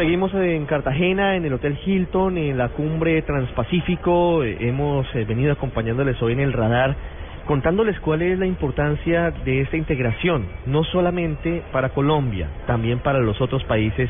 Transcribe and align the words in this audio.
Seguimos 0.00 0.32
en 0.32 0.64
Cartagena, 0.64 1.36
en 1.36 1.44
el 1.44 1.52
Hotel 1.52 1.78
Hilton, 1.84 2.38
en 2.38 2.56
la 2.56 2.70
cumbre 2.70 3.20
Transpacífico. 3.20 4.42
Hemos 4.42 5.06
eh, 5.14 5.26
venido 5.26 5.52
acompañándoles 5.52 6.22
hoy 6.22 6.32
en 6.32 6.40
el 6.40 6.54
radar, 6.54 6.96
contándoles 7.46 8.00
cuál 8.00 8.22
es 8.22 8.38
la 8.38 8.46
importancia 8.46 9.30
de 9.30 9.60
esta 9.60 9.76
integración, 9.76 10.46
no 10.64 10.84
solamente 10.84 11.62
para 11.70 11.90
Colombia, 11.90 12.48
también 12.66 13.00
para 13.00 13.18
los 13.18 13.42
otros 13.42 13.62
países 13.64 14.08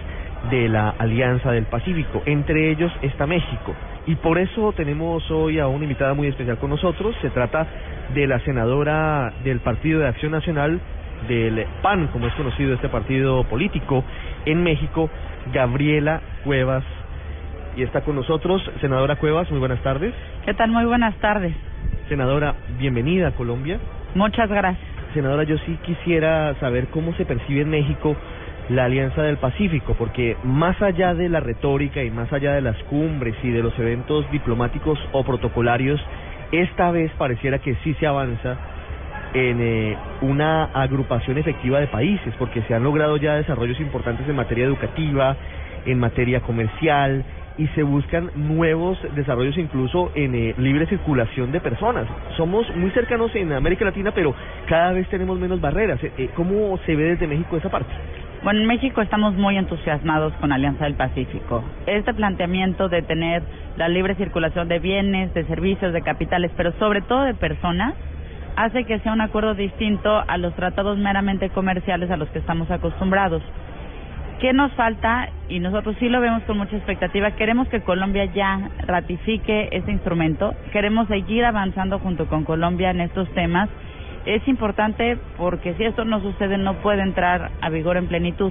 de 0.48 0.68
la 0.68 0.90
Alianza 0.90 1.50
del 1.50 1.64
Pacífico. 1.64 2.22
Entre 2.24 2.70
ellos 2.70 2.92
está 3.02 3.26
México. 3.26 3.74
Y 4.06 4.14
por 4.14 4.38
eso 4.38 4.72
tenemos 4.76 5.28
hoy 5.32 5.58
a 5.58 5.66
una 5.66 5.86
invitada 5.86 6.14
muy 6.14 6.28
especial 6.28 6.58
con 6.58 6.70
nosotros. 6.70 7.16
Se 7.20 7.30
trata 7.30 7.66
de 8.14 8.28
la 8.28 8.38
senadora 8.44 9.32
del 9.42 9.58
Partido 9.58 9.98
de 9.98 10.06
Acción 10.06 10.30
Nacional, 10.30 10.80
del 11.28 11.66
PAN, 11.82 12.08
como 12.08 12.26
es 12.26 12.34
conocido 12.34 12.74
este 12.74 12.88
partido 12.88 13.44
político 13.44 14.04
en 14.46 14.62
México, 14.62 15.10
Gabriela 15.52 16.20
Cuevas. 16.44 16.84
Y 17.76 17.82
está 17.82 18.00
con 18.02 18.16
nosotros, 18.16 18.62
senadora 18.80 19.16
Cuevas, 19.16 19.50
muy 19.50 19.60
buenas 19.60 19.80
tardes. 19.82 20.12
¿Qué 20.44 20.54
tal? 20.54 20.70
Muy 20.70 20.84
buenas 20.84 21.14
tardes. 21.16 21.54
Senadora, 22.08 22.54
bienvenida 22.78 23.28
a 23.28 23.30
Colombia. 23.32 23.78
Muchas 24.14 24.48
gracias. 24.48 24.88
Senadora, 25.14 25.44
yo 25.44 25.56
sí 25.58 25.78
quisiera 25.82 26.54
saber 26.60 26.88
cómo 26.88 27.14
se 27.14 27.24
percibe 27.24 27.62
en 27.62 27.70
México 27.70 28.16
la 28.68 28.84
Alianza 28.84 29.22
del 29.22 29.36
Pacífico, 29.36 29.94
porque 29.98 30.36
más 30.44 30.80
allá 30.80 31.14
de 31.14 31.28
la 31.28 31.40
retórica 31.40 32.02
y 32.04 32.10
más 32.10 32.32
allá 32.32 32.54
de 32.54 32.60
las 32.60 32.76
cumbres 32.84 33.34
y 33.42 33.50
de 33.50 33.62
los 33.62 33.76
eventos 33.78 34.30
diplomáticos 34.30 34.98
o 35.12 35.24
protocolarios, 35.24 36.00
esta 36.52 36.90
vez 36.90 37.10
pareciera 37.18 37.58
que 37.58 37.74
sí 37.82 37.94
se 37.94 38.06
avanza 38.06 38.56
en 39.34 39.60
eh, 39.60 39.96
una 40.22 40.64
agrupación 40.64 41.38
efectiva 41.38 41.80
de 41.80 41.86
países, 41.86 42.34
porque 42.38 42.62
se 42.62 42.74
han 42.74 42.82
logrado 42.82 43.16
ya 43.16 43.34
desarrollos 43.34 43.80
importantes 43.80 44.28
en 44.28 44.36
materia 44.36 44.64
educativa, 44.64 45.36
en 45.86 45.98
materia 45.98 46.40
comercial, 46.40 47.24
y 47.60 47.66
se 47.68 47.82
buscan 47.82 48.30
nuevos 48.34 48.98
desarrollos 49.14 49.56
incluso 49.58 50.10
en 50.14 50.34
eh, 50.34 50.54
libre 50.56 50.86
circulación 50.86 51.52
de 51.52 51.60
personas. 51.60 52.06
Somos 52.38 52.66
muy 52.74 52.90
cercanos 52.92 53.34
en 53.34 53.52
América 53.52 53.84
Latina, 53.84 54.12
pero 54.14 54.34
cada 54.66 54.92
vez 54.92 55.06
tenemos 55.08 55.38
menos 55.38 55.60
barreras. 55.60 56.02
Eh, 56.02 56.10
eh, 56.16 56.30
¿Cómo 56.34 56.78
se 56.86 56.96
ve 56.96 57.04
desde 57.04 57.26
México 57.26 57.58
esa 57.58 57.68
parte? 57.68 57.92
Bueno, 58.42 58.60
en 58.60 58.66
México 58.66 59.02
estamos 59.02 59.34
muy 59.34 59.58
entusiasmados 59.58 60.32
con 60.40 60.52
Alianza 60.52 60.84
del 60.84 60.94
Pacífico. 60.94 61.62
Este 61.84 62.14
planteamiento 62.14 62.88
de 62.88 63.02
tener 63.02 63.42
la 63.76 63.88
libre 63.88 64.14
circulación 64.14 64.66
de 64.68 64.78
bienes, 64.78 65.34
de 65.34 65.44
servicios, 65.44 65.92
de 65.92 66.00
capitales, 66.00 66.50
pero 66.56 66.72
sobre 66.78 67.02
todo 67.02 67.24
de 67.24 67.34
personas, 67.34 67.94
hace 68.56 68.84
que 68.84 68.98
sea 69.00 69.12
un 69.12 69.20
acuerdo 69.20 69.54
distinto 69.54 70.22
a 70.26 70.36
los 70.38 70.54
tratados 70.54 70.98
meramente 70.98 71.50
comerciales 71.50 72.10
a 72.10 72.16
los 72.16 72.28
que 72.30 72.38
estamos 72.38 72.70
acostumbrados. 72.70 73.42
¿Qué 74.40 74.54
nos 74.54 74.72
falta? 74.72 75.28
Y 75.50 75.60
nosotros 75.60 75.96
sí 76.00 76.08
lo 76.08 76.18
vemos 76.20 76.42
con 76.44 76.56
mucha 76.56 76.74
expectativa. 76.74 77.32
Queremos 77.32 77.68
que 77.68 77.82
Colombia 77.82 78.24
ya 78.24 78.70
ratifique 78.86 79.68
este 79.72 79.92
instrumento. 79.92 80.54
Queremos 80.72 81.08
seguir 81.08 81.44
avanzando 81.44 81.98
junto 81.98 82.26
con 82.26 82.44
Colombia 82.44 82.90
en 82.90 83.02
estos 83.02 83.28
temas. 83.34 83.68
Es 84.24 84.46
importante 84.48 85.18
porque 85.36 85.74
si 85.74 85.84
esto 85.84 86.06
no 86.06 86.20
sucede 86.20 86.56
no 86.56 86.74
puede 86.76 87.02
entrar 87.02 87.50
a 87.60 87.68
vigor 87.68 87.98
en 87.98 88.06
plenitud. 88.06 88.50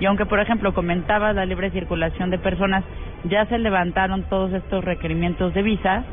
Y 0.00 0.06
aunque, 0.06 0.24
por 0.24 0.40
ejemplo, 0.40 0.72
comentaba 0.72 1.34
la 1.34 1.44
libre 1.44 1.70
circulación 1.70 2.30
de 2.30 2.38
personas, 2.38 2.82
ya 3.24 3.44
se 3.44 3.58
levantaron 3.58 4.22
todos 4.30 4.52
estos 4.54 4.84
requerimientos 4.84 5.52
de 5.52 5.62
visa, 5.62 6.04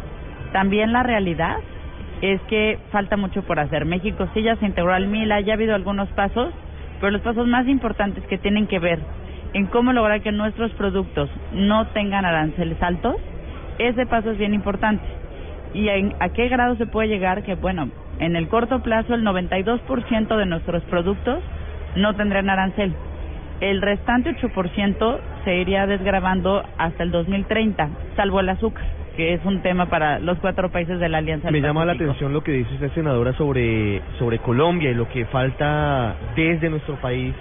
también 0.51 0.91
la 0.91 1.03
realidad 1.03 1.57
es 2.23 2.39
que 2.43 2.79
falta 2.89 3.17
mucho 3.17 3.43
por 3.43 3.59
hacer. 3.59 3.83
México 3.83 4.29
sí 4.33 4.41
ya 4.43 4.55
se 4.55 4.65
integró 4.65 4.93
al 4.93 5.07
MILA, 5.07 5.41
ya 5.41 5.53
ha 5.53 5.55
habido 5.55 5.75
algunos 5.75 6.07
pasos, 6.11 6.53
pero 7.01 7.11
los 7.11 7.21
pasos 7.21 7.45
más 7.47 7.67
importantes 7.67 8.23
que 8.27 8.37
tienen 8.37 8.65
que 8.67 8.79
ver 8.79 8.99
en 9.53 9.65
cómo 9.65 9.91
lograr 9.91 10.21
que 10.21 10.31
nuestros 10.31 10.71
productos 10.71 11.29
no 11.51 11.87
tengan 11.87 12.23
aranceles 12.23 12.81
altos, 12.81 13.17
ese 13.77 14.05
paso 14.05 14.31
es 14.31 14.37
bien 14.37 14.53
importante. 14.53 15.03
¿Y 15.73 15.89
en, 15.89 16.13
a 16.21 16.29
qué 16.29 16.47
grado 16.47 16.77
se 16.77 16.85
puede 16.85 17.09
llegar? 17.09 17.43
Que 17.43 17.55
bueno, 17.55 17.89
en 18.19 18.37
el 18.37 18.47
corto 18.47 18.81
plazo 18.81 19.15
el 19.15 19.25
92% 19.25 20.37
de 20.37 20.45
nuestros 20.45 20.81
productos 20.83 21.43
no 21.97 22.15
tendrán 22.15 22.49
arancel. 22.49 22.95
El 23.59 23.81
restante 23.81 24.33
8% 24.33 25.19
se 25.43 25.55
iría 25.57 25.87
desgravando 25.87 26.63
hasta 26.77 27.03
el 27.03 27.11
2030, 27.11 27.89
salvo 28.15 28.39
el 28.39 28.47
azúcar 28.47 29.02
que 29.15 29.33
es 29.33 29.45
un 29.45 29.61
tema 29.61 29.87
para 29.87 30.19
los 30.19 30.39
cuatro 30.39 30.69
países 30.69 30.99
de 30.99 31.09
la 31.09 31.19
Alianza. 31.19 31.51
Me 31.51 31.61
llama 31.61 31.85
la 31.85 31.93
atención 31.93 32.33
lo 32.33 32.43
que 32.43 32.51
dice 32.51 32.73
usted, 32.73 32.91
senadora, 32.93 33.33
sobre, 33.33 34.01
sobre 34.17 34.39
Colombia 34.39 34.91
y 34.91 34.95
lo 34.95 35.07
que 35.09 35.25
falta 35.25 36.15
desde 36.35 36.69
nuestro 36.69 36.95
país 36.95 37.33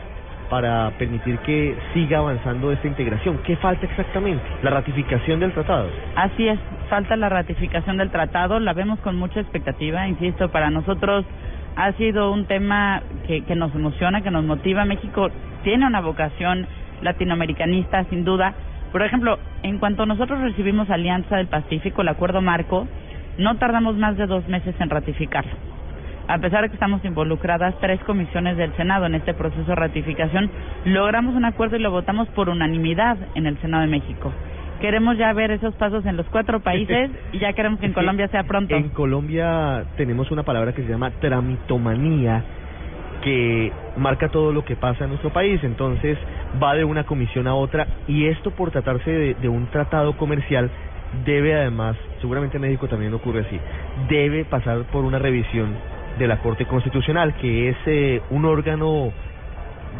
para 0.50 0.91
permitir 0.99 1.38
que 1.38 1.75
siga 1.94 2.19
avanzando 2.19 2.72
esta 2.72 2.87
integración. 2.87 3.38
¿Qué 3.38 3.56
falta 3.56 3.87
exactamente? 3.87 4.44
La 4.62 4.71
ratificación 4.71 5.41
del 5.41 5.53
tratado. 5.53 5.88
Así 6.15 6.47
es, 6.47 6.59
falta 6.91 7.16
la 7.16 7.31
ratificación 7.31 7.97
del 7.97 8.11
tratado, 8.11 8.61
la 8.61 8.75
vemos 8.75 8.99
con 9.00 9.16
mucha 9.16 9.41
expectativa, 9.41 10.06
insisto, 10.06 10.50
para 10.50 10.69
nosotros 10.69 11.25
ha 11.75 11.93
sido 11.93 12.31
un 12.32 12.44
tema 12.44 13.03
que, 13.27 13.44
que 13.44 13.56
nos 13.56 13.75
emociona, 13.75 14.21
que 14.21 14.31
nos 14.31 14.44
motiva. 14.44 14.84
México 14.84 15.31
tiene 15.65 15.87
una 15.87 16.03
vocación 16.03 16.66
latinoamericanista, 17.00 18.05
sin 18.11 18.25
duda, 18.25 18.55
por 18.93 19.03
ejemplo, 19.03 19.39
en 19.63 19.79
cuanto 19.79 20.07
nosotros 20.07 20.41
recibimos 20.41 20.91
Alianza 20.91 21.37
del 21.37 21.47
Pacífico, 21.47 22.03
el 22.03 22.09
acuerdo 22.09 22.43
marco, 22.43 22.87
no 23.39 23.57
tardamos 23.57 23.97
más 23.97 24.17
de 24.19 24.27
dos 24.27 24.47
meses 24.49 24.75
en 24.79 24.91
ratificarlo. 24.91 25.53
A 26.29 26.39
pesar 26.39 26.63
de 26.63 26.69
que 26.69 26.75
estamos 26.75 27.05
involucradas 27.05 27.75
tres 27.81 28.01
comisiones 28.05 28.57
del 28.57 28.73
Senado 28.77 29.07
en 29.07 29.15
este 29.15 29.35
proceso 29.35 29.65
de 29.65 29.75
ratificación, 29.75 30.51
logramos 30.85 31.35
un 31.35 31.45
acuerdo 31.45 31.77
y 31.77 31.81
lo 31.81 31.91
votamos 31.91 32.29
por 32.29 32.49
unanimidad 32.49 33.17
en 33.35 33.47
el 33.47 33.59
Senado 33.59 33.83
de 33.83 33.89
México. 33.89 34.33
Queremos 34.81 35.17
ya 35.17 35.33
ver 35.33 35.51
esos 35.51 35.75
pasos 35.75 36.05
en 36.07 36.17
los 36.17 36.27
cuatro 36.27 36.61
países 36.61 37.11
y 37.33 37.39
ya 37.39 37.53
queremos 37.53 37.81
que 37.81 37.87
en 37.87 37.93
Colombia 37.93 38.29
sea 38.29 38.45
pronto. 38.45 38.75
En 38.75 38.91
Colombia 38.91 39.85
tenemos 39.97 40.31
una 40.31 40.43
palabra 40.43 40.73
que 40.73 40.83
se 40.83 40.89
llama 40.89 41.11
tramitomanía 41.13 42.45
que 43.22 43.72
marca 43.97 44.28
todo 44.28 44.53
lo 44.53 44.65
que 44.65 44.77
pasa 44.77 45.05
en 45.05 45.10
nuestro 45.10 45.33
país. 45.33 45.62
Entonces 45.65 46.19
va 46.62 46.75
de 46.75 46.84
una 46.84 47.05
comisión 47.05 47.47
a 47.47 47.55
otra 47.55 47.87
y 48.06 48.27
esto 48.27 48.50
por 48.50 48.71
tratarse 48.71 49.10
de, 49.10 49.49
un 49.49 49.66
tratado 49.69 50.16
comercial 50.16 50.71
debe 51.25 51.55
además, 51.55 51.97
seguramente 52.21 52.56
en 52.56 52.62
México 52.62 52.88
también 52.88 53.12
ocurre 53.12 53.41
así, 53.41 53.59
debe 54.09 54.44
pasar 54.44 54.84
por 54.84 55.05
una 55.05 55.19
revisión 55.19 55.75
de 56.19 56.27
la 56.27 56.38
Corte 56.38 56.65
Constitucional, 56.65 57.34
que 57.37 57.69
es 57.71 57.77
eh, 57.87 58.22
un 58.31 58.44
órgano 58.47 59.12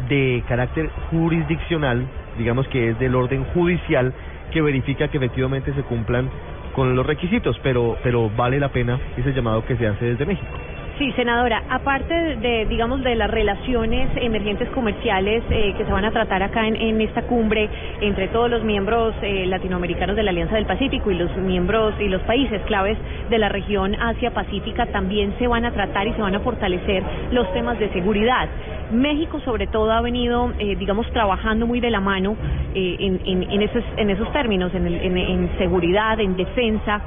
de 0.09 0.43
carácter 0.47 0.89
jurisdiccional, 1.11 2.05
digamos 2.37 2.67
que 2.67 2.89
es 2.89 2.99
del 2.99 3.15
orden 3.15 3.43
judicial, 3.53 4.11
que 4.51 4.61
verifica 4.61 5.07
que 5.07 5.17
efectivamente 5.17 5.73
se 5.73 5.83
cumplan 5.83 6.29
con 6.73 6.95
los 6.95 7.05
requisitos, 7.05 7.59
pero, 7.61 7.97
pero 8.03 8.31
vale 8.35 8.59
la 8.59 8.69
pena 8.69 8.99
ese 9.15 9.33
llamado 9.33 9.63
que 9.65 9.75
se 9.77 9.87
hace 9.87 10.05
desde 10.05 10.25
México. 10.25 10.72
Sí, 10.99 11.11
senadora, 11.13 11.63
aparte 11.71 12.13
de, 12.35 12.67
digamos, 12.67 13.03
de 13.03 13.15
las 13.15 13.27
relaciones 13.27 14.11
emergentes 14.15 14.69
comerciales 14.69 15.43
eh, 15.49 15.73
que 15.75 15.85
se 15.85 15.91
van 15.91 16.05
a 16.05 16.11
tratar 16.11 16.43
acá 16.43 16.67
en, 16.67 17.01
esta 17.01 17.23
cumbre 17.23 17.67
entre 17.99 18.27
todos 18.27 18.47
los 18.47 18.63
miembros 18.63 19.15
eh, 19.23 19.47
latinoamericanos 19.47 20.15
de 20.15 20.21
la 20.21 20.29
Alianza 20.29 20.53
del 20.55 20.67
Pacífico 20.67 21.09
y 21.09 21.15
los 21.15 21.35
miembros 21.35 21.95
y 21.99 22.09
los 22.09 22.21
países 22.21 22.61
claves 22.67 22.95
de 23.27 23.39
la 23.39 23.49
región 23.49 23.95
Asia-Pacífica, 23.95 24.85
también 24.85 25.33
se 25.39 25.47
van 25.47 25.65
a 25.65 25.71
tratar 25.71 26.05
y 26.05 26.13
se 26.13 26.21
van 26.21 26.35
a 26.35 26.41
fortalecer 26.41 27.03
los 27.31 27.51
temas 27.53 27.79
de 27.79 27.89
seguridad. 27.89 28.47
México, 28.91 29.39
sobre 29.39 29.65
todo, 29.65 29.91
ha 29.91 30.01
venido, 30.01 30.53
eh, 30.59 30.75
digamos, 30.75 31.11
trabajando 31.11 31.65
muy 31.65 31.79
de 31.79 31.89
la 31.89 32.01
mano 32.01 32.35
eh, 32.75 32.97
en, 32.99 33.19
en, 33.25 33.61
esos, 33.63 33.83
en 33.97 34.11
esos 34.11 34.31
términos, 34.31 34.71
en, 34.75 34.85
el, 34.85 34.95
en 34.95 35.57
seguridad, 35.57 36.19
en 36.19 36.35
defensa 36.35 37.01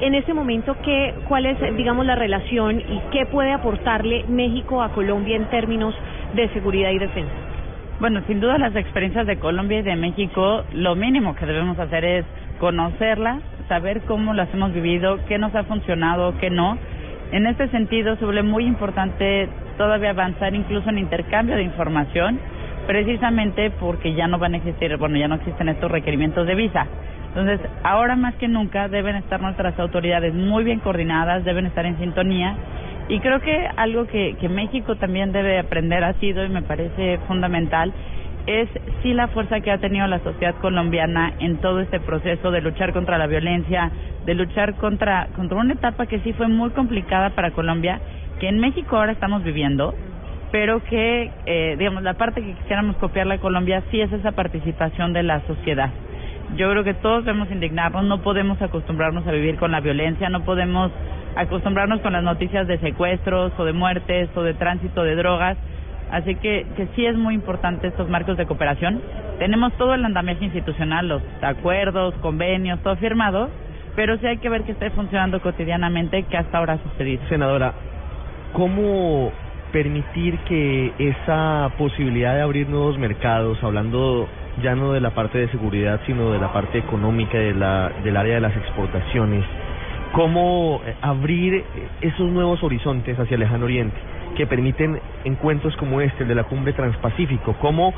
en 0.00 0.14
este 0.14 0.34
momento 0.34 0.76
cuál 1.28 1.46
es, 1.46 1.58
digamos, 1.76 2.04
la 2.06 2.14
relación 2.14 2.80
y 2.80 3.00
qué 3.12 3.26
puede 3.26 3.52
aportarle 3.52 4.24
México 4.28 4.82
a 4.82 4.90
Colombia 4.90 5.36
en 5.36 5.46
términos 5.46 5.94
de 6.34 6.48
seguridad 6.50 6.90
y 6.90 6.98
defensa. 6.98 7.32
Bueno, 7.98 8.20
sin 8.26 8.40
duda 8.40 8.58
las 8.58 8.76
experiencias 8.76 9.26
de 9.26 9.38
Colombia 9.38 9.78
y 9.78 9.82
de 9.82 9.96
México, 9.96 10.64
lo 10.74 10.94
mínimo 10.94 11.34
que 11.34 11.46
debemos 11.46 11.78
hacer 11.78 12.04
es 12.04 12.24
conocerlas, 12.60 13.40
saber 13.68 14.02
cómo 14.02 14.34
las 14.34 14.52
hemos 14.52 14.74
vivido, 14.74 15.18
qué 15.28 15.38
nos 15.38 15.54
ha 15.54 15.64
funcionado, 15.64 16.36
qué 16.38 16.50
no. 16.50 16.76
En 17.32 17.46
este 17.46 17.68
sentido, 17.68 18.16
se 18.16 18.24
vuelve 18.24 18.42
muy 18.42 18.66
importante 18.66 19.48
todavía 19.78 20.10
avanzar 20.10 20.54
incluso 20.54 20.90
en 20.90 20.98
intercambio 20.98 21.56
de 21.56 21.62
información, 21.62 22.38
precisamente 22.86 23.70
porque 23.70 24.14
ya 24.14 24.28
no 24.28 24.38
van 24.38 24.54
a 24.54 24.56
existir, 24.58 24.94
bueno, 24.98 25.16
ya 25.16 25.28
no 25.28 25.36
existen 25.36 25.70
estos 25.70 25.90
requerimientos 25.90 26.46
de 26.46 26.54
visa. 26.54 26.86
Entonces, 27.36 27.60
ahora 27.82 28.16
más 28.16 28.34
que 28.36 28.48
nunca 28.48 28.88
deben 28.88 29.14
estar 29.14 29.42
nuestras 29.42 29.78
autoridades 29.78 30.32
muy 30.32 30.64
bien 30.64 30.80
coordinadas, 30.80 31.44
deben 31.44 31.66
estar 31.66 31.84
en 31.84 31.98
sintonía. 31.98 32.56
Y 33.10 33.20
creo 33.20 33.40
que 33.40 33.68
algo 33.76 34.06
que, 34.06 34.34
México 34.48 34.96
también 34.96 35.32
debe 35.32 35.58
aprender 35.58 36.02
ha 36.02 36.14
sido, 36.14 36.46
y 36.46 36.48
me 36.48 36.62
parece 36.62 37.18
fundamental, 37.28 37.92
es 38.46 38.70
sí 39.02 39.12
la 39.12 39.28
fuerza 39.28 39.60
que 39.60 39.70
ha 39.70 39.76
tenido 39.76 40.06
la 40.06 40.20
sociedad 40.20 40.54
colombiana 40.62 41.34
en 41.38 41.58
todo 41.58 41.80
este 41.80 42.00
proceso 42.00 42.50
de 42.50 42.62
luchar 42.62 42.94
contra 42.94 43.18
la 43.18 43.26
violencia, 43.26 43.92
de 44.24 44.34
luchar 44.34 44.76
contra, 44.76 45.28
contra 45.36 45.58
una 45.58 45.74
etapa 45.74 46.06
que 46.06 46.20
sí 46.20 46.32
fue 46.32 46.48
muy 46.48 46.70
complicada 46.70 47.30
para 47.30 47.50
Colombia, 47.50 48.00
que 48.40 48.48
en 48.48 48.60
México 48.60 48.96
ahora 48.96 49.12
estamos 49.12 49.44
viviendo 49.44 49.94
pero 50.52 50.82
que, 50.84 51.30
eh, 51.44 51.74
digamos, 51.76 52.04
la 52.04 52.14
parte 52.14 52.40
que 52.40 52.54
quisiéramos 52.54 52.96
copiarle 52.96 53.34
a 53.34 53.38
Colombia 53.38 53.82
sí 53.90 54.00
es 54.00 54.10
esa 54.12 54.32
participación 54.32 55.12
de 55.12 55.24
la 55.24 55.40
sociedad. 55.40 55.90
Yo 56.54 56.70
creo 56.70 56.84
que 56.84 56.94
todos 56.94 57.24
debemos 57.24 57.50
indignarnos, 57.50 58.04
no 58.04 58.22
podemos 58.22 58.60
acostumbrarnos 58.62 59.26
a 59.26 59.32
vivir 59.32 59.56
con 59.56 59.72
la 59.72 59.80
violencia, 59.80 60.28
no 60.28 60.44
podemos 60.44 60.92
acostumbrarnos 61.34 62.00
con 62.00 62.12
las 62.12 62.22
noticias 62.22 62.66
de 62.66 62.78
secuestros 62.78 63.52
o 63.58 63.64
de 63.64 63.72
muertes 63.72 64.30
o 64.36 64.42
de 64.42 64.54
tránsito 64.54 65.02
de 65.02 65.16
drogas. 65.16 65.58
Así 66.10 66.36
que, 66.36 66.66
que 66.76 66.86
sí 66.94 67.04
es 67.04 67.16
muy 67.16 67.34
importante 67.34 67.88
estos 67.88 68.08
marcos 68.08 68.36
de 68.36 68.46
cooperación. 68.46 69.02
Tenemos 69.38 69.72
todo 69.76 69.94
el 69.94 70.04
andamiaje 70.04 70.44
institucional, 70.44 71.08
los 71.08 71.22
acuerdos, 71.42 72.14
convenios, 72.22 72.80
todo 72.82 72.96
firmado, 72.96 73.50
pero 73.96 74.16
sí 74.18 74.26
hay 74.26 74.38
que 74.38 74.48
ver 74.48 74.62
que 74.62 74.72
esté 74.72 74.90
funcionando 74.90 75.40
cotidianamente, 75.40 76.22
que 76.22 76.36
hasta 76.36 76.58
ahora 76.58 76.74
ha 76.74 76.78
sucedido. 76.78 77.22
Senadora, 77.28 77.74
¿cómo 78.52 79.32
permitir 79.72 80.38
que 80.40 80.92
esa 80.98 81.70
posibilidad 81.76 82.34
de 82.34 82.42
abrir 82.42 82.68
nuevos 82.68 82.98
mercados, 82.98 83.62
hablando 83.62 84.28
ya 84.62 84.74
no 84.74 84.92
de 84.92 85.00
la 85.00 85.10
parte 85.10 85.38
de 85.38 85.48
seguridad, 85.48 86.00
sino 86.06 86.32
de 86.32 86.38
la 86.38 86.52
parte 86.52 86.78
económica 86.78 87.38
de 87.38 87.54
la, 87.54 87.92
del 88.02 88.16
área 88.16 88.36
de 88.36 88.40
las 88.40 88.56
exportaciones, 88.56 89.44
cómo 90.12 90.80
eh, 90.86 90.94
abrir 91.02 91.64
esos 92.00 92.30
nuevos 92.30 92.62
horizontes 92.62 93.18
hacia 93.18 93.34
el 93.34 93.40
lejano 93.40 93.64
oriente 93.64 93.96
que 94.36 94.46
permiten 94.46 95.00
encuentros 95.24 95.76
como 95.76 96.00
este, 96.00 96.22
el 96.22 96.28
de 96.28 96.34
la 96.34 96.44
cumbre 96.44 96.72
transpacífico, 96.72 97.54
cómo 97.60 97.94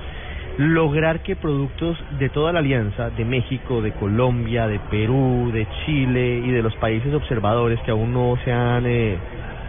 lograr 0.58 1.20
que 1.20 1.36
productos 1.36 1.96
de 2.18 2.28
toda 2.30 2.52
la 2.52 2.58
alianza, 2.58 3.10
de 3.10 3.24
México, 3.24 3.80
de 3.80 3.92
Colombia, 3.92 4.66
de 4.66 4.80
Perú, 4.90 5.50
de 5.52 5.66
Chile 5.84 6.42
y 6.44 6.50
de 6.50 6.62
los 6.62 6.74
países 6.76 7.14
observadores 7.14 7.78
que 7.80 7.92
aún 7.92 8.12
no 8.12 8.36
se 8.44 8.52
han 8.52 8.84
eh, 8.86 9.16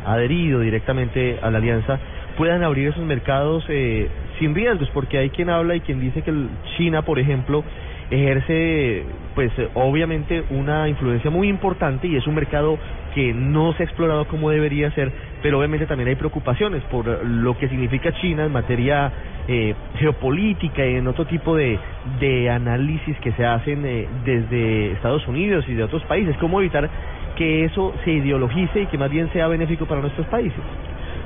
adherido 0.05 0.61
directamente 0.61 1.39
a 1.41 1.51
la 1.51 1.59
alianza, 1.59 1.99
puedan 2.37 2.63
abrir 2.63 2.87
esos 2.87 3.03
mercados 3.03 3.63
eh, 3.69 4.09
sin 4.39 4.55
riesgos, 4.55 4.89
porque 4.93 5.17
hay 5.17 5.29
quien 5.29 5.49
habla 5.49 5.75
y 5.75 5.81
quien 5.81 5.99
dice 5.99 6.21
que 6.21 6.33
China, 6.77 7.03
por 7.03 7.19
ejemplo, 7.19 7.63
ejerce 8.09 9.03
pues 9.35 9.51
obviamente 9.75 10.43
una 10.49 10.89
influencia 10.89 11.29
muy 11.29 11.47
importante 11.47 12.07
y 12.07 12.15
es 12.15 12.25
un 12.27 12.35
mercado 12.35 12.77
que 13.13 13.33
no 13.33 13.73
se 13.73 13.83
ha 13.83 13.85
explorado 13.85 14.25
como 14.25 14.49
debería 14.49 14.91
ser, 14.91 15.11
pero 15.41 15.59
obviamente 15.59 15.85
también 15.85 16.09
hay 16.09 16.15
preocupaciones 16.15 16.83
por 16.85 17.05
lo 17.25 17.57
que 17.57 17.69
significa 17.69 18.11
China 18.13 18.45
en 18.45 18.51
materia 18.51 19.11
eh, 19.47 19.73
geopolítica 19.97 20.85
y 20.85 20.95
en 20.95 21.07
otro 21.07 21.25
tipo 21.25 21.55
de, 21.55 21.79
de 22.19 22.49
análisis 22.49 23.17
que 23.19 23.31
se 23.33 23.45
hacen 23.45 23.85
eh, 23.85 24.07
desde 24.25 24.91
Estados 24.91 25.27
Unidos 25.27 25.65
y 25.67 25.73
de 25.73 25.83
otros 25.83 26.03
países. 26.03 26.35
¿Cómo 26.37 26.59
evitar 26.59 26.89
que 27.35 27.65
eso 27.65 27.93
se 28.03 28.11
ideologice 28.11 28.81
y 28.81 28.85
que 28.87 28.97
más 28.97 29.09
bien 29.09 29.31
sea 29.31 29.47
benéfico 29.47 29.85
para 29.85 30.01
nuestros 30.01 30.27
países? 30.27 30.59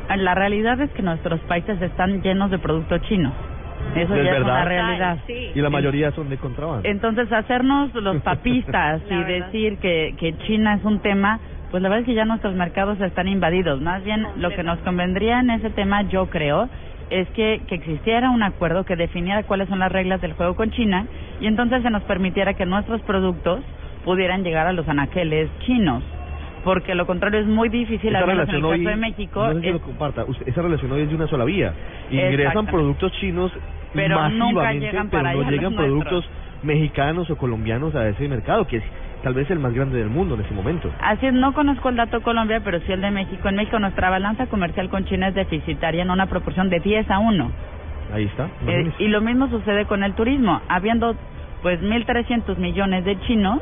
La 0.10 0.36
realidad 0.36 0.80
es 0.82 0.92
que 0.92 1.02
nuestros 1.02 1.40
países 1.42 1.82
están 1.82 2.22
llenos 2.22 2.52
de 2.52 2.60
producto 2.60 2.98
chino. 3.00 3.32
Eso 3.96 4.16
ya 4.16 4.32
es 4.32 4.42
una 4.42 4.66
realidad. 4.66 5.18
Y 5.28 5.60
la 5.62 5.70
mayoría 5.70 6.12
son 6.12 6.30
de 6.30 6.38
contrabando. 6.38 6.88
Entonces, 6.88 7.32
hacernos 7.32 7.94
los 7.96 8.22
papistas 8.24 9.02
y 9.10 9.24
decir 9.24 9.78
que, 9.78 10.16
que 10.18 10.38
China 10.46 10.76
es 10.76 10.84
un 10.84 11.00
tema, 11.00 11.40
pues 11.72 11.82
la 11.84 11.90
verdad 11.90 12.02
es 12.02 12.06
que 12.06 12.14
ya 12.14 12.26
nuestros 12.26 12.56
mercados 12.56 13.00
están 13.02 13.28
invadidos. 13.28 13.82
Más 13.82 14.04
bien, 14.04 14.26
lo 14.38 14.50
que 14.52 14.64
nos 14.64 14.80
convendría 14.80 15.40
en 15.40 15.50
ese 15.52 15.70
tema, 15.70 16.04
yo 16.04 16.30
creo, 16.30 16.70
es 17.10 17.28
que, 17.30 17.62
que 17.68 17.76
existiera 17.76 18.30
un 18.30 18.44
acuerdo 18.44 18.86
que 18.86 18.96
definiera 18.96 19.44
cuáles 19.44 19.70
son 19.70 19.80
las 19.80 19.92
reglas 19.92 20.22
del 20.22 20.34
juego 20.34 20.56
con 20.56 20.72
China 20.72 21.06
y 21.40 21.48
entonces 21.48 21.84
se 21.84 21.90
nos 21.90 22.04
permitiera 22.04 22.54
que 22.54 22.66
nuestros 22.66 23.02
productos 23.02 23.62
pudieran 24.04 24.44
llegar 24.44 24.68
a 24.68 24.74
los 24.74 24.88
anaqueles 24.88 25.50
chinos 25.60 26.04
porque 26.64 26.96
lo 26.96 27.06
contrario 27.06 27.42
es 27.42 27.48
muy 27.48 27.70
difícil 27.70 28.16
esa 28.16 28.24
en 28.24 28.40
el 28.40 28.46
caso 28.46 28.72
de 28.72 28.96
México. 28.96 29.48
No 29.48 29.54
sé 29.54 29.62
si 29.62 29.72
lo 29.72 29.82
comparta. 29.82 30.26
esa 30.46 30.62
relación 30.62 30.92
hoy 30.92 31.02
es 31.02 31.10
de 31.10 31.16
una 31.16 31.28
sola 31.28 31.46
vía. 31.46 31.74
Ingresan 32.10 32.66
productos 32.68 33.12
chinos 33.14 33.52
pero 33.94 34.18
masivamente, 34.18 34.86
llegan 34.86 35.10
pero 35.10 35.24
no 35.24 35.52
llegan 35.52 35.76
productos 35.76 36.26
mexicanos 36.64 37.30
o 37.30 37.38
colombianos 37.38 37.94
a 37.96 38.08
ese 38.08 38.28
mercado, 38.28 38.66
que 38.66 38.78
es 38.78 38.84
tal 39.22 39.34
vez 39.34 39.50
el 39.52 39.60
más 39.60 39.74
grande 39.74 39.98
del 39.98 40.10
mundo 40.10 40.36
en 40.36 40.42
ese 40.42 40.54
momento. 40.54 40.90
Así 41.02 41.26
es, 41.28 41.34
no 41.34 41.54
conozco 41.54 41.90
el 41.90 41.96
dato 41.96 42.22
Colombia, 42.22 42.62
pero 42.64 42.80
sí 42.82 42.92
el 42.92 43.02
de 43.02 43.12
México. 43.12 43.48
En 43.50 43.56
México 43.56 43.80
nuestra 43.80 44.10
balanza 44.10 44.48
comercial 44.48 44.90
con 44.90 45.06
China 45.06 45.30
es 45.30 45.36
deficitaria 45.36 46.04
en 46.04 46.10
una 46.10 46.28
proporción 46.28 46.70
de 46.70 46.80
10 46.80 47.10
a 47.12 47.20
1. 47.20 47.52
Ahí 48.14 48.26
está. 48.26 48.48
Eh, 48.68 48.92
y 49.00 49.08
lo 49.08 49.22
mismo 49.22 49.50
sucede 49.50 49.86
con 49.86 50.04
el 50.04 50.14
turismo. 50.14 50.62
Habiendo 50.68 51.16
pues 51.62 51.82
1.300 51.82 52.58
millones 52.58 53.06
de 53.06 53.20
chinos, 53.22 53.60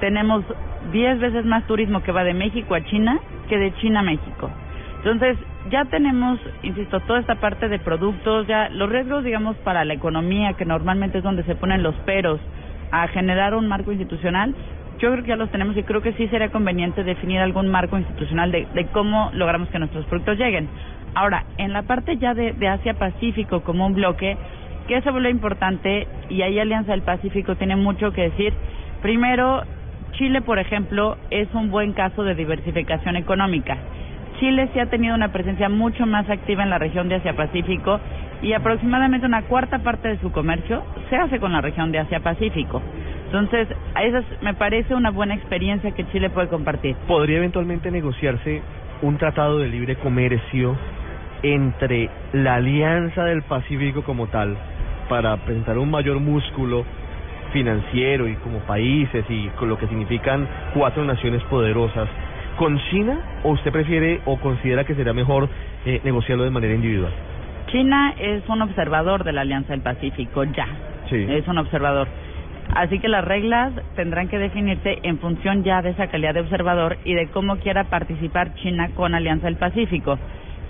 tenemos 0.00 0.44
10 0.92 1.18
veces 1.20 1.44
más 1.44 1.66
turismo 1.66 2.02
que 2.02 2.12
va 2.12 2.24
de 2.24 2.34
México 2.34 2.74
a 2.74 2.84
China 2.84 3.18
que 3.48 3.58
de 3.58 3.74
China 3.76 4.00
a 4.00 4.02
México. 4.02 4.50
Entonces, 4.98 5.36
ya 5.70 5.84
tenemos, 5.84 6.38
insisto, 6.62 7.00
toda 7.00 7.20
esta 7.20 7.34
parte 7.36 7.68
de 7.68 7.78
productos, 7.78 8.46
ya 8.46 8.68
los 8.70 8.88
riesgos, 8.88 9.22
digamos, 9.22 9.56
para 9.58 9.84
la 9.84 9.94
economía, 9.94 10.54
que 10.54 10.64
normalmente 10.64 11.18
es 11.18 11.24
donde 11.24 11.42
se 11.44 11.54
ponen 11.54 11.82
los 11.82 11.94
peros 12.06 12.40
a 12.90 13.06
generar 13.08 13.54
un 13.54 13.68
marco 13.68 13.92
institucional, 13.92 14.54
yo 14.98 15.10
creo 15.10 15.22
que 15.22 15.28
ya 15.30 15.36
los 15.36 15.50
tenemos 15.50 15.76
y 15.76 15.82
creo 15.82 16.00
que 16.00 16.12
sí 16.14 16.28
sería 16.28 16.50
conveniente 16.50 17.04
definir 17.04 17.40
algún 17.40 17.68
marco 17.68 17.98
institucional 17.98 18.52
de, 18.52 18.66
de 18.74 18.86
cómo 18.86 19.30
logramos 19.34 19.68
que 19.68 19.78
nuestros 19.78 20.06
productos 20.06 20.38
lleguen. 20.38 20.68
Ahora, 21.14 21.44
en 21.58 21.72
la 21.72 21.82
parte 21.82 22.16
ya 22.16 22.32
de, 22.32 22.52
de 22.52 22.68
Asia-Pacífico 22.68 23.62
como 23.62 23.86
un 23.86 23.94
bloque, 23.94 24.36
que 24.88 25.00
se 25.02 25.10
vuelve 25.10 25.30
importante 25.30 26.06
y 26.28 26.42
ahí 26.42 26.58
Alianza 26.58 26.92
del 26.92 27.02
Pacífico 27.02 27.56
tiene 27.56 27.76
mucho 27.76 28.12
que 28.12 28.22
decir. 28.22 28.52
Primero, 29.02 29.62
Chile, 30.16 30.42
por 30.42 30.58
ejemplo, 30.58 31.16
es 31.30 31.52
un 31.54 31.70
buen 31.70 31.92
caso 31.92 32.22
de 32.22 32.34
diversificación 32.34 33.16
económica. 33.16 33.76
Chile 34.38 34.68
sí 34.72 34.80
ha 34.80 34.86
tenido 34.86 35.14
una 35.14 35.32
presencia 35.32 35.68
mucho 35.68 36.06
más 36.06 36.28
activa 36.28 36.62
en 36.62 36.70
la 36.70 36.78
región 36.78 37.08
de 37.08 37.16
Asia-Pacífico 37.16 38.00
y 38.42 38.52
aproximadamente 38.52 39.26
una 39.26 39.42
cuarta 39.42 39.80
parte 39.80 40.08
de 40.08 40.18
su 40.18 40.30
comercio 40.32 40.84
se 41.08 41.16
hace 41.16 41.40
con 41.40 41.52
la 41.52 41.60
región 41.60 41.92
de 41.92 41.98
Asia-Pacífico. 41.98 42.82
Entonces, 43.26 43.68
a 43.94 44.04
esas 44.04 44.24
me 44.42 44.54
parece 44.54 44.94
una 44.94 45.10
buena 45.10 45.34
experiencia 45.34 45.90
que 45.92 46.06
Chile 46.08 46.30
puede 46.30 46.48
compartir. 46.48 46.94
¿Podría 47.06 47.38
eventualmente 47.38 47.90
negociarse 47.90 48.62
un 49.02 49.18
tratado 49.18 49.58
de 49.58 49.68
libre 49.68 49.96
comercio 49.96 50.76
entre 51.42 52.08
la 52.32 52.56
Alianza 52.56 53.24
del 53.24 53.42
Pacífico 53.42 54.02
como 54.02 54.28
tal 54.28 54.56
para 55.08 55.36
presentar 55.38 55.78
un 55.78 55.90
mayor 55.90 56.20
músculo 56.20 56.84
financiero 57.54 58.28
y 58.28 58.34
como 58.34 58.58
países 58.58 59.24
y 59.30 59.46
con 59.56 59.70
lo 59.70 59.78
que 59.78 59.86
significan 59.86 60.46
cuatro 60.74 61.04
naciones 61.04 61.42
poderosas 61.44 62.08
con 62.58 62.78
China 62.90 63.18
o 63.44 63.52
usted 63.52 63.72
prefiere 63.72 64.20
o 64.26 64.38
considera 64.38 64.84
que 64.84 64.94
sería 64.94 65.14
mejor 65.14 65.48
eh, 65.86 66.00
negociarlo 66.04 66.44
de 66.44 66.50
manera 66.50 66.74
individual? 66.74 67.12
China 67.68 68.14
es 68.18 68.46
un 68.48 68.60
observador 68.60 69.24
de 69.24 69.32
la 69.32 69.42
Alianza 69.42 69.72
del 69.72 69.82
Pacífico, 69.82 70.44
ya. 70.44 70.66
Sí. 71.08 71.26
Es 71.28 71.46
un 71.48 71.58
observador. 71.58 72.08
Así 72.74 72.98
que 72.98 73.08
las 73.08 73.24
reglas 73.24 73.72
tendrán 73.94 74.28
que 74.28 74.38
definirse 74.38 74.98
en 75.02 75.18
función 75.18 75.62
ya 75.62 75.80
de 75.80 75.90
esa 75.90 76.08
calidad 76.08 76.34
de 76.34 76.40
observador 76.40 76.98
y 77.04 77.14
de 77.14 77.28
cómo 77.28 77.56
quiera 77.56 77.84
participar 77.84 78.54
China 78.56 78.90
con 78.96 79.14
Alianza 79.14 79.46
del 79.46 79.56
Pacífico, 79.56 80.18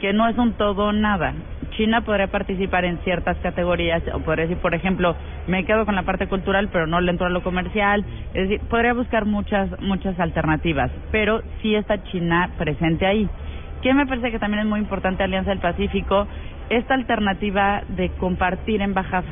que 0.01 0.13
no 0.13 0.29
es 0.29 0.37
un 0.37 0.53
todo 0.53 0.89
o 0.89 0.93
nada. 0.93 1.33
China 1.77 2.03
podría 2.03 2.29
participar 2.29 2.85
en 2.85 2.99
ciertas 2.99 3.37
categorías, 3.39 4.03
o 4.13 4.21
podría 4.21 4.47
decir, 4.47 4.61
por 4.61 4.75
ejemplo, 4.75 5.17
me 5.47 5.65
quedo 5.65 5.85
con 5.85 5.95
la 5.95 6.03
parte 6.03 6.27
cultural, 6.27 6.69
pero 6.73 6.87
no 6.87 7.01
le 7.01 7.11
entro 7.11 7.27
a 7.27 7.31
lo 7.31 7.43
comercial. 7.43 8.05
Es 8.33 8.49
decir, 8.49 8.61
podría 8.69 8.95
buscar 8.95 9.25
muchas, 9.25 9.69
muchas 9.81 10.19
alternativas, 10.19 10.91
pero 11.11 11.43
sí 11.63 11.75
está 11.75 12.03
China 12.05 12.51
presente 12.59 13.07
ahí. 13.07 13.29
¿Qué 13.83 13.93
me 13.93 14.07
parece 14.07 14.31
que 14.31 14.39
también 14.39 14.63
es 14.63 14.67
muy 14.67 14.81
importante 14.81 15.23
Alianza 15.23 15.51
del 15.51 15.61
Pacífico? 15.61 16.27
Esta 16.71 16.95
alternativa 16.95 17.83
de 17.89 18.09
compartir 18.11 18.81
embajadas. 18.81 19.31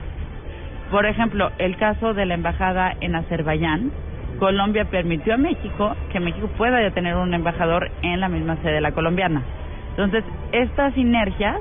Por 0.91 1.07
ejemplo, 1.07 1.51
el 1.59 1.77
caso 1.77 2.13
de 2.13 2.27
la 2.27 2.35
embajada 2.35 2.95
en 3.01 3.15
Azerbaiyán, 3.15 3.91
Colombia 4.39 4.85
permitió 4.87 5.35
a 5.35 5.39
México 5.39 5.97
que 6.13 6.21
México 6.21 6.49
pueda 6.59 6.91
tener 6.91 7.15
un 7.15 7.33
embajador 7.33 7.91
en 8.03 8.21
la 8.21 8.29
misma 8.29 8.57
sede 8.57 8.75
de 8.75 8.81
la 8.83 8.93
colombiana. 8.93 9.43
Entonces, 9.91 10.25
estas 10.53 10.93
sinergias 10.95 11.57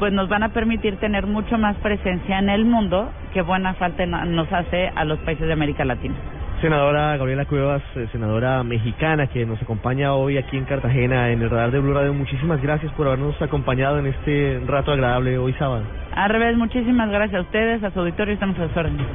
pues 0.00 0.12
nos 0.14 0.28
van 0.28 0.42
a 0.42 0.48
permitir 0.48 0.96
tener 0.96 1.26
mucho 1.26 1.58
más 1.58 1.76
presencia 1.76 2.38
en 2.38 2.48
el 2.48 2.64
mundo 2.64 3.12
que 3.34 3.42
buena 3.42 3.74
falta 3.74 4.04
nos 4.06 4.50
hace 4.50 4.88
a 4.88 5.04
los 5.04 5.18
países 5.20 5.46
de 5.46 5.52
América 5.52 5.84
Latina. 5.84 6.14
Senadora 6.62 7.16
Gabriela 7.16 7.44
Cuevas, 7.44 7.82
eh, 7.96 8.06
senadora 8.10 8.62
mexicana 8.64 9.26
que 9.28 9.46
nos 9.46 9.60
acompaña 9.62 10.14
hoy 10.14 10.38
aquí 10.38 10.56
en 10.56 10.64
Cartagena 10.64 11.30
en 11.30 11.42
el 11.42 11.50
radar 11.50 11.70
de 11.70 11.80
Blue 11.80 11.94
Radio, 11.94 12.12
muchísimas 12.12 12.60
gracias 12.62 12.92
por 12.92 13.06
habernos 13.06 13.40
acompañado 13.40 13.98
en 13.98 14.06
este 14.06 14.60
rato 14.66 14.92
agradable 14.92 15.38
hoy 15.38 15.52
sábado. 15.54 15.84
Al 16.14 16.30
revés, 16.30 16.56
muchísimas 16.56 17.10
gracias 17.10 17.38
a 17.38 17.42
ustedes, 17.42 17.84
a 17.84 17.90
su 17.90 18.00
auditorio, 18.00 18.34
estamos 18.34 18.58
a 18.58 18.68
sus 18.68 18.76
órdenes. 18.76 19.06